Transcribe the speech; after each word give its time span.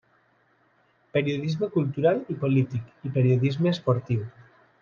Periodisme 1.17 1.69
cultural 1.77 2.23
i 2.35 2.39
polític 2.47 3.07
i 3.11 3.15
Periodisme 3.19 3.73
esportiu. 3.77 4.29